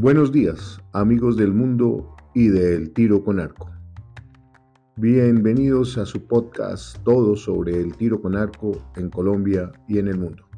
[0.00, 3.70] Buenos días, amigos del mundo y del tiro con arco.
[4.96, 10.18] Bienvenidos a su podcast Todo sobre el tiro con arco en Colombia y en el
[10.18, 10.48] mundo.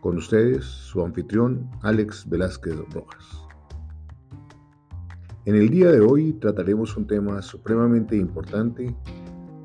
[0.00, 3.42] Con ustedes, su anfitrión Alex Velázquez Rojas.
[5.44, 8.94] En el día de hoy trataremos un tema supremamente importante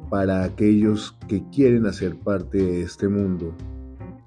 [0.10, 3.54] para aquellos que quieren hacer parte de este mundo,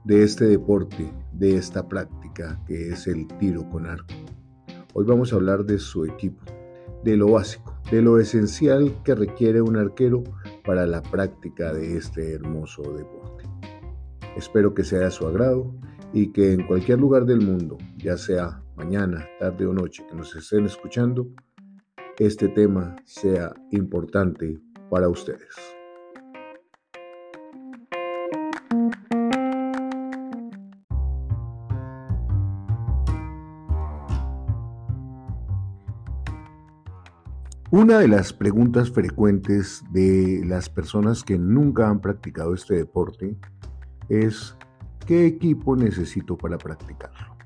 [0.05, 4.14] de este deporte, de esta práctica que es el tiro con arco.
[4.92, 6.44] Hoy vamos a hablar de su equipo,
[7.04, 10.24] de lo básico, de lo esencial que requiere un arquero
[10.64, 13.45] para la práctica de este hermoso deporte.
[14.36, 15.72] Espero que sea de su agrado
[16.12, 20.34] y que en cualquier lugar del mundo, ya sea mañana, tarde o noche, que nos
[20.34, 21.28] estén escuchando,
[22.18, 24.59] este tema sea importante
[24.90, 25.79] para ustedes.
[37.73, 43.37] Una de las preguntas frecuentes de las personas que nunca han practicado este deporte
[44.09, 44.57] es
[45.07, 47.37] ¿qué equipo necesito para practicarlo?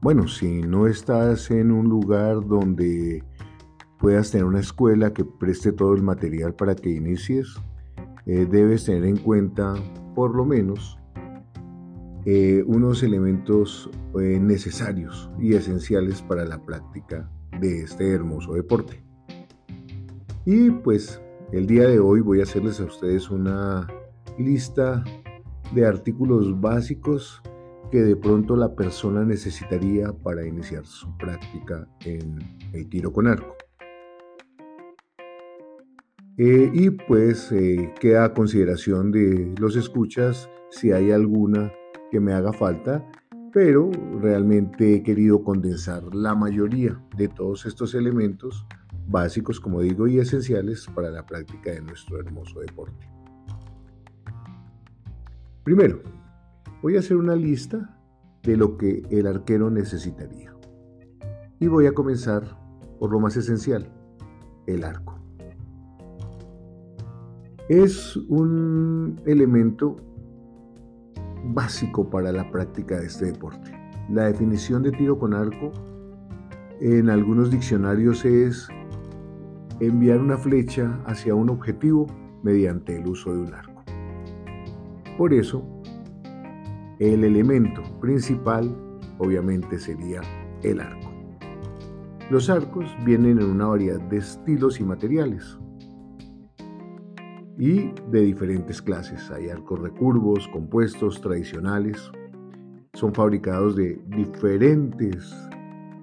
[0.00, 3.24] Bueno, si no estás en un lugar donde
[3.98, 7.48] puedas tener una escuela que preste todo el material para que inicies,
[8.26, 9.74] eh, debes tener en cuenta
[10.14, 11.00] por lo menos
[12.26, 17.28] eh, unos elementos eh, necesarios y esenciales para la práctica
[17.60, 19.02] de este hermoso deporte.
[20.44, 21.20] Y pues
[21.52, 23.86] el día de hoy voy a hacerles a ustedes una
[24.38, 25.02] lista
[25.74, 27.42] de artículos básicos
[27.90, 32.38] que de pronto la persona necesitaría para iniciar su práctica en
[32.72, 33.54] el tiro con arco.
[36.36, 41.72] Eh, y pues eh, queda a consideración de los escuchas si hay alguna
[42.10, 43.08] que me haga falta
[43.54, 43.88] pero
[44.20, 48.66] realmente he querido condensar la mayoría de todos estos elementos
[49.06, 53.08] básicos, como digo, y esenciales para la práctica de nuestro hermoso deporte.
[55.62, 56.02] Primero,
[56.82, 57.96] voy a hacer una lista
[58.42, 60.52] de lo que el arquero necesitaría.
[61.60, 62.58] Y voy a comenzar
[62.98, 63.88] por lo más esencial,
[64.66, 65.16] el arco.
[67.68, 69.94] Es un elemento
[71.44, 73.72] básico para la práctica de este deporte.
[74.08, 75.72] La definición de tiro con arco
[76.80, 78.68] en algunos diccionarios es
[79.80, 82.06] enviar una flecha hacia un objetivo
[82.42, 83.82] mediante el uso de un arco.
[85.16, 85.64] Por eso,
[86.98, 88.74] el elemento principal
[89.18, 90.20] obviamente sería
[90.62, 91.10] el arco.
[92.30, 95.58] Los arcos vienen en una variedad de estilos y materiales
[97.58, 99.30] y de diferentes clases.
[99.30, 102.10] Hay arcos recurvos, compuestos, tradicionales.
[102.94, 105.34] Son fabricados de diferentes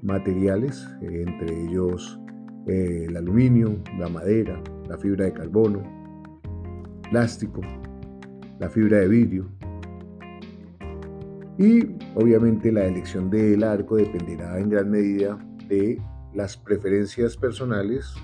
[0.01, 2.19] materiales, entre ellos
[2.67, 5.81] eh, el aluminio, la madera, la fibra de carbono,
[7.09, 7.61] plástico,
[8.59, 9.49] la fibra de vidrio.
[11.57, 15.37] Y obviamente la elección del arco dependerá en gran medida
[15.67, 16.01] de
[16.33, 18.15] las preferencias personales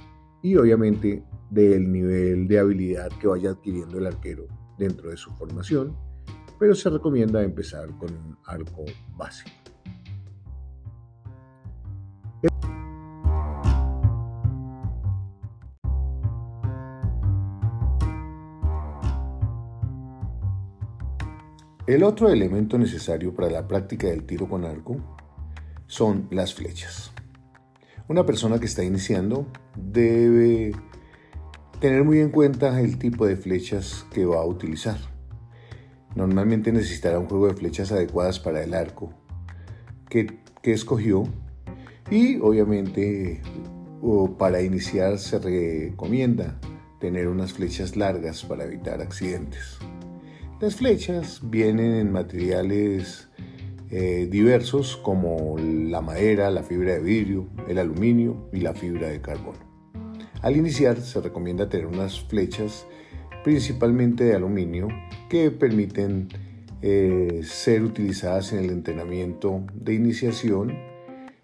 [0.48, 4.48] y obviamente del nivel de habilidad que vaya adquiriendo el arquero
[4.78, 5.94] dentro de su formación,
[6.58, 8.86] pero se recomienda empezar con un arco
[9.18, 9.52] básico.
[21.86, 24.96] El otro elemento necesario para la práctica del tiro con arco
[25.88, 27.12] son las flechas.
[28.08, 30.74] Una persona que está iniciando debe
[31.80, 34.98] Tener muy en cuenta el tipo de flechas que va a utilizar.
[36.16, 39.14] Normalmente necesitará un juego de flechas adecuadas para el arco
[40.10, 41.24] que, escogió
[42.12, 43.42] y obviamente
[44.38, 46.60] para iniciar se recomienda
[47.00, 49.78] tener unas flechas largas para evitar accidentes.
[50.60, 53.27] Las flechas vienen en materiales
[53.90, 59.22] eh, diversos como la madera, la fibra de vidrio, el aluminio y la fibra de
[59.22, 59.60] carbono.
[60.42, 62.86] Al iniciar se recomienda tener unas flechas
[63.44, 64.90] principalmente de aluminio
[65.30, 66.28] que permiten
[66.82, 70.78] eh, ser utilizadas en el entrenamiento de iniciación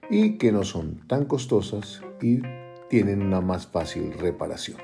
[0.09, 2.41] y que no son tan costosas y
[2.89, 4.77] tienen una más fácil reparación.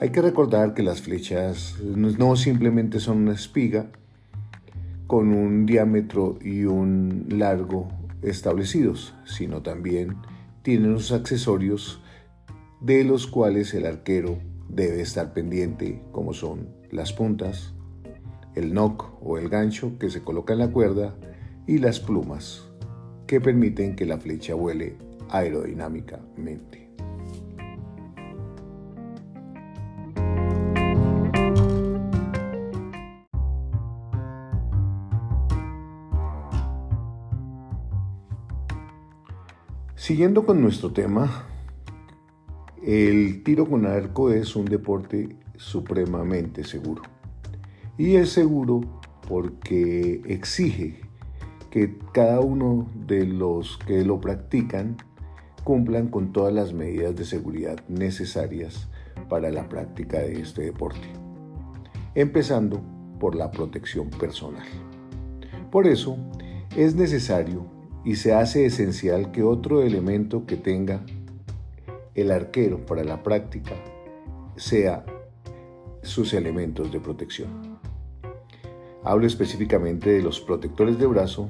[0.00, 3.90] Hay que recordar que las flechas no simplemente son una espiga
[5.10, 7.88] con un diámetro y un largo
[8.22, 10.14] establecidos, sino también
[10.62, 12.00] tienen unos accesorios
[12.80, 17.74] de los cuales el arquero debe estar pendiente, como son las puntas,
[18.54, 21.16] el nock o el gancho que se coloca en la cuerda
[21.66, 22.68] y las plumas
[23.26, 24.96] que permiten que la flecha vuele
[25.28, 26.79] aerodinámicamente.
[40.00, 41.44] Siguiendo con nuestro tema,
[42.82, 47.02] el tiro con arco es un deporte supremamente seguro.
[47.98, 48.80] Y es seguro
[49.28, 51.02] porque exige
[51.70, 54.96] que cada uno de los que lo practican
[55.64, 58.88] cumplan con todas las medidas de seguridad necesarias
[59.28, 61.08] para la práctica de este deporte,
[62.14, 62.80] empezando
[63.20, 64.66] por la protección personal.
[65.70, 66.16] Por eso
[66.74, 71.00] es necesario y se hace esencial que otro elemento que tenga
[72.14, 73.72] el arquero para la práctica
[74.56, 75.04] sea
[76.02, 77.78] sus elementos de protección.
[79.02, 81.48] Hablo específicamente de los protectores de brazo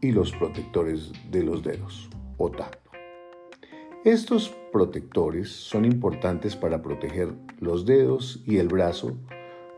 [0.00, 2.74] y los protectores de los dedos o tap.
[4.04, 9.16] Estos protectores son importantes para proteger los dedos y el brazo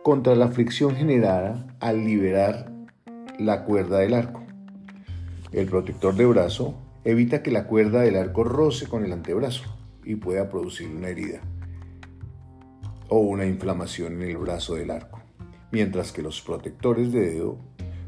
[0.02, 2.72] contra la fricción generada al liberar
[3.38, 4.45] la cuerda del arco.
[5.52, 9.64] El protector de brazo evita que la cuerda del arco roce con el antebrazo
[10.04, 11.40] y pueda producir una herida
[13.08, 15.16] o una inflamación en el brazo del arco
[15.70, 17.58] mientras que los protectores de dedo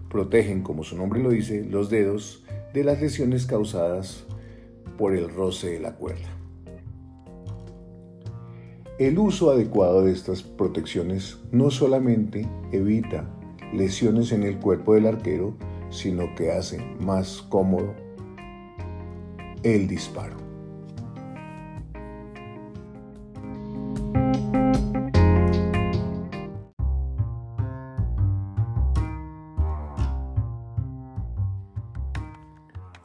[0.08, 4.24] protegen, como su nombre lo dice, los dedos de las lesiones causadas
[4.96, 6.28] por el roce de la cuerda.
[8.98, 13.28] El uso adecuado de estas protecciones no solamente evita
[13.72, 15.54] lesiones en el cuerpo del arquero,
[15.90, 17.94] sino que hace más cómodo
[19.62, 20.48] el disparo.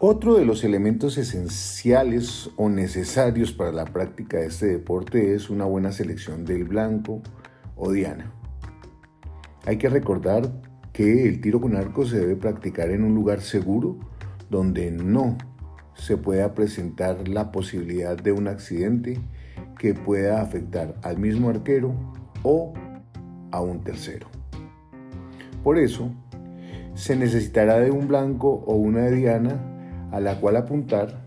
[0.06, 5.64] Otro de los elementos esenciales o necesarios para la práctica de este deporte es una
[5.64, 7.22] buena selección del blanco
[7.78, 8.30] o diana.
[9.66, 10.52] Hay que recordar
[10.94, 13.98] que el tiro con arco se debe practicar en un lugar seguro
[14.50, 15.38] donde no
[15.96, 19.20] se pueda presentar la posibilidad de un accidente
[19.78, 21.94] que pueda afectar al mismo arquero
[22.44, 22.74] o
[23.52, 24.28] a un tercero.
[25.64, 26.12] Por eso,
[26.94, 29.60] se necesitará de un blanco o una diana
[30.12, 31.26] a la cual apuntar,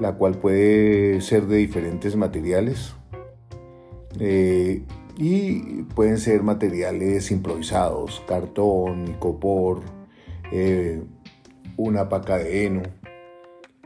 [0.00, 2.94] la cual puede ser de diferentes materiales
[4.18, 4.82] eh,
[5.18, 9.82] y pueden ser materiales improvisados, cartón, copor,
[10.52, 11.02] eh,
[11.76, 12.82] una paca de heno.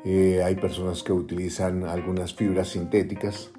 [0.05, 3.50] Eh, hay personas que utilizan algunas fibras sintéticas.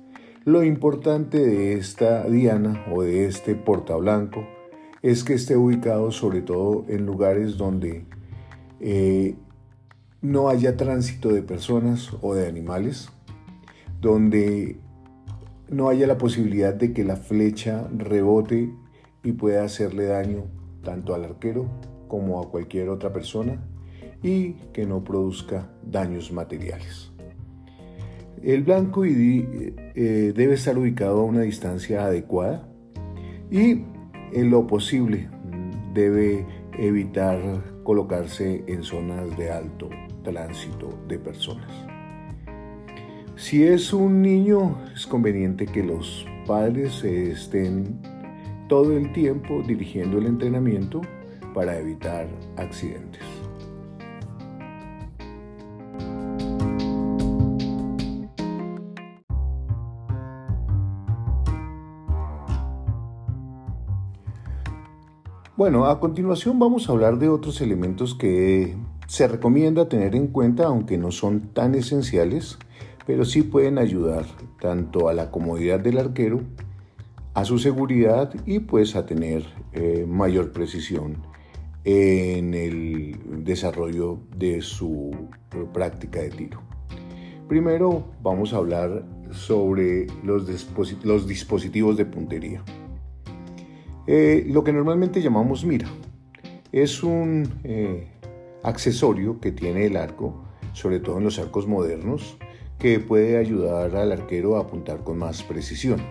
[0.46, 4.46] Lo importante de esta diana o de este porta blanco
[5.02, 8.06] es que esté ubicado sobre todo en lugares donde
[10.22, 13.10] no haya tránsito de personas o de animales,
[14.00, 14.78] donde
[15.70, 18.74] no haya la posibilidad de que la flecha rebote
[19.24, 20.46] y pueda hacerle daño
[20.84, 21.68] tanto al arquero
[22.08, 23.64] como a cualquier otra persona
[24.22, 27.12] y que no produzca daños materiales.
[28.42, 32.68] El blanco eh, debe estar ubicado a una distancia adecuada
[33.50, 33.84] y
[34.34, 35.30] en lo posible
[35.94, 36.46] debe
[36.78, 37.40] evitar
[37.84, 39.90] colocarse en zonas de alto
[40.24, 41.93] tránsito de personas.
[43.44, 48.00] Si es un niño, es conveniente que los padres estén
[48.70, 51.02] todo el tiempo dirigiendo el entrenamiento
[51.54, 53.22] para evitar accidentes.
[65.58, 70.68] Bueno, a continuación vamos a hablar de otros elementos que se recomienda tener en cuenta,
[70.68, 72.58] aunque no son tan esenciales,
[73.06, 74.26] pero sí pueden ayudar
[74.62, 76.42] tanto a la comodidad del arquero,
[77.34, 81.18] a su seguridad y pues a tener eh, mayor precisión
[81.84, 85.12] en el desarrollo de su
[85.74, 86.62] práctica de tiro.
[87.48, 92.64] Primero vamos a hablar sobre los, dispositivos de puntería.
[94.08, 95.88] Eh, lo que normalmente llamamos mira
[96.72, 98.08] es un eh,
[98.64, 100.44] accesorio que tiene el arco,
[100.74, 102.38] sobre todo en los arcos modernos,
[102.80, 106.02] que puede ayudar al arquero a apuntar con más precisión.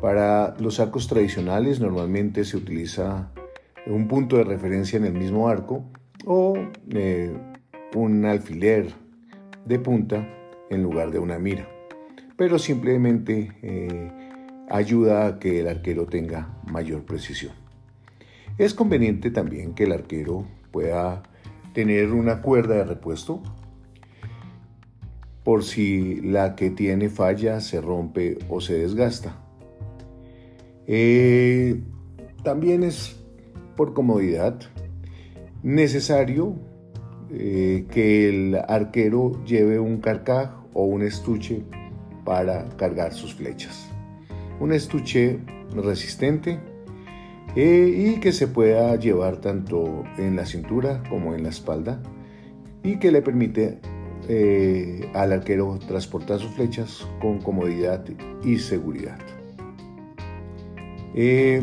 [0.00, 3.30] Para los arcos tradicionales normalmente se utiliza
[3.86, 5.84] un punto de referencia en el mismo arco
[6.26, 6.54] o
[6.90, 7.34] eh,
[7.94, 8.92] un alfiler
[9.64, 10.28] de punta
[10.70, 11.68] en lugar de una mira,
[12.36, 14.12] pero simplemente eh,
[14.68, 17.52] ayuda a que el arquero tenga mayor precisión.
[18.58, 21.22] Es conveniente también que el arquero pueda
[21.72, 23.42] tener una cuerda de repuesto
[25.44, 29.40] por si la que tiene falla se rompe o se desgasta.
[30.86, 31.80] Eh,
[32.42, 33.16] también es
[33.76, 34.58] por comodidad
[35.62, 36.56] necesario
[37.30, 41.62] eh, que el arquero lleve un carcaj o un estuche
[42.24, 43.90] para cargar sus flechas.
[44.60, 45.40] Un estuche
[45.74, 46.58] resistente
[47.56, 52.00] eh, y que se pueda llevar tanto en la cintura como en la espalda
[52.82, 53.80] y que le permite
[54.28, 58.04] eh, al arquero transportar sus flechas con comodidad
[58.44, 59.18] y seguridad.
[61.14, 61.62] Eh,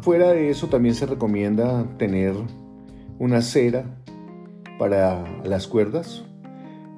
[0.00, 2.34] fuera de eso también se recomienda tener
[3.18, 3.84] una cera
[4.78, 6.24] para las cuerdas,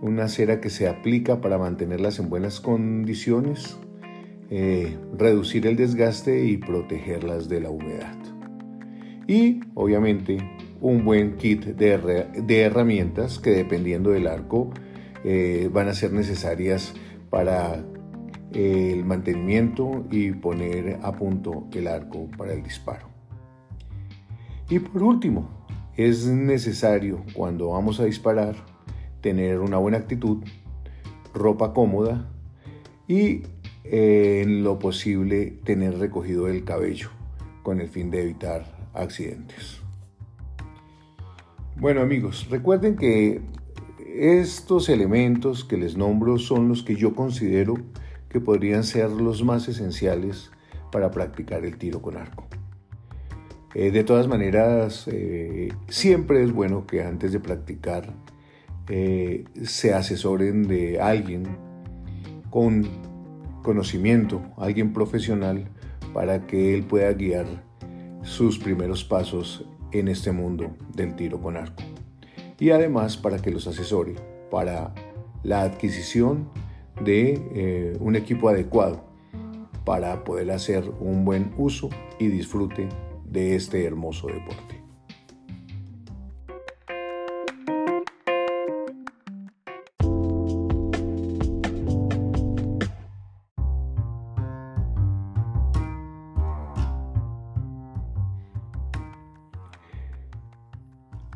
[0.01, 3.77] una cera que se aplica para mantenerlas en buenas condiciones,
[4.51, 8.17] eh, reducir el desgaste y protegerlas de la humedad.
[9.27, 10.39] Y obviamente
[10.81, 14.71] un buen kit de, herramientas que dependiendo del arco
[15.25, 16.95] eh, van a ser necesarias
[17.31, 17.85] para
[18.53, 23.09] eh, el mantenimiento y poner a punto el arco para el disparo.
[24.71, 25.49] Y por último,
[25.97, 28.55] es necesario cuando vamos a disparar
[29.21, 30.45] tener una buena actitud,
[31.35, 32.31] ropa cómoda
[33.09, 33.43] y
[33.85, 37.11] eh, en lo posible tener recogido el cabello
[37.63, 39.88] con el fin de evitar accidentes.
[41.81, 43.41] Bueno amigos, recuerden que
[44.17, 47.75] estos elementos que les nombro son los que yo considero
[48.29, 50.51] que podrían ser los más esenciales
[50.91, 52.49] para practicar el tiro con arco.
[53.77, 58.13] Eh, de todas maneras, eh, siempre es bueno que antes de practicar
[58.89, 61.45] eh, se asesoren de alguien
[62.51, 62.89] con
[63.63, 65.71] conocimiento, alguien profesional,
[66.13, 67.47] para que él pueda guiar
[68.23, 71.83] sus primeros pasos en este mundo del tiro con arco.
[72.59, 74.15] Y además para que los asesore
[74.51, 74.95] para
[75.43, 76.49] la adquisición
[77.05, 79.05] de eh, un equipo adecuado
[79.85, 82.89] para poder hacer un buen uso y disfrute
[83.25, 84.78] de este hermoso deporte.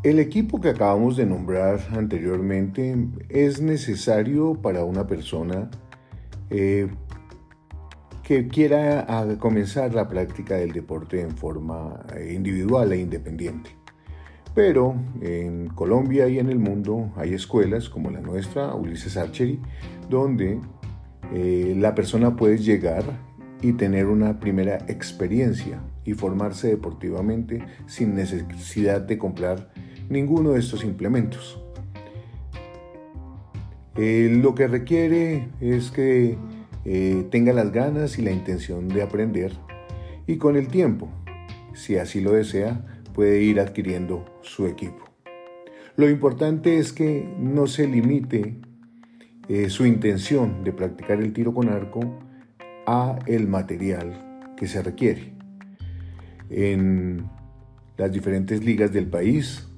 [0.03, 2.97] El equipo que acabamos de nombrar anteriormente
[3.29, 5.71] es necesario para una persona
[6.51, 6.89] eh,
[8.25, 9.07] que quiera
[9.39, 13.71] comenzar la práctica del deporte en forma eh, individual e independiente.
[14.57, 19.61] Pero en Colombia y en el mundo hay escuelas como la nuestra, Ulises Archery,
[20.11, 20.59] donde
[21.33, 23.05] eh, la persona puede llegar
[23.63, 29.72] y tener una primera experiencia y formarse deportivamente sin necesidad de comprar
[30.13, 31.59] ninguno de estos implementos.
[33.97, 36.39] Eh, lo que requiere es que
[36.85, 39.53] eh, tenga las ganas y la intención de aprender
[40.27, 41.09] y con el tiempo,
[41.75, 45.05] si así lo desea, puede ir adquiriendo su equipo.
[45.97, 48.57] Lo importante es que no se limite
[49.49, 52.01] eh, su intención de practicar el tiro con arco
[52.87, 55.35] a el material que se requiere.
[56.49, 57.29] En
[57.99, 59.69] las diferentes ligas del país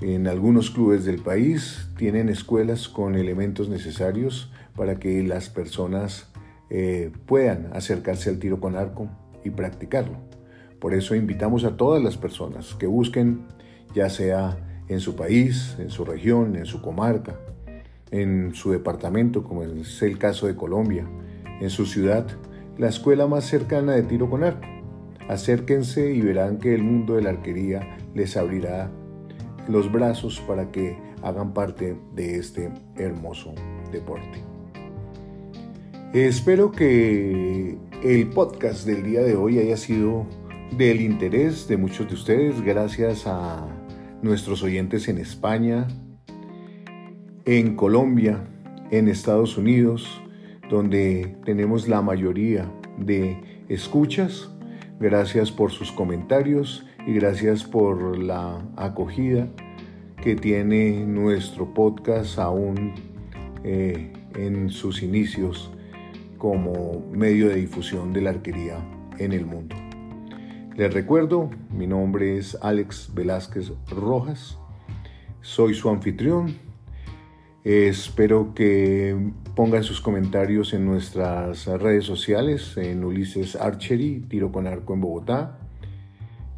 [0.00, 6.30] en algunos clubes del país tienen escuelas con elementos necesarios para que las personas
[6.70, 9.08] eh, puedan acercarse al tiro con arco
[9.44, 10.16] y practicarlo.
[10.80, 13.46] Por eso invitamos a todas las personas que busquen,
[13.94, 17.38] ya sea en su país, en su región, en su comarca,
[18.10, 21.06] en su departamento, como es el caso de Colombia,
[21.60, 22.26] en su ciudad,
[22.76, 24.66] la escuela más cercana de tiro con arco.
[25.28, 28.90] Acérquense y verán que el mundo de la arquería les abrirá
[29.68, 33.54] los brazos para que hagan parte de este hermoso
[33.90, 34.42] deporte.
[36.12, 40.26] Espero que el podcast del día de hoy haya sido
[40.76, 43.66] del interés de muchos de ustedes, gracias a
[44.22, 45.88] nuestros oyentes en España,
[47.44, 48.44] en Colombia,
[48.90, 50.22] en Estados Unidos,
[50.70, 54.50] donde tenemos la mayoría de escuchas.
[55.00, 59.46] Gracias por sus comentarios y gracias por la acogida
[60.22, 62.94] que tiene nuestro podcast aún
[63.62, 65.70] eh, en sus inicios
[66.38, 68.78] como medio de difusión de la arquería
[69.18, 69.76] en el mundo.
[70.76, 74.58] Les recuerdo, mi nombre es Alex Velázquez Rojas,
[75.42, 76.56] soy su anfitrión.
[77.64, 84.94] espero que pongan sus comentarios en nuestras redes sociales, en Ulises Archery, Tiro con Arco
[84.94, 85.63] en Bogotá,